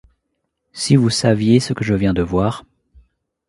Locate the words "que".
1.73-1.83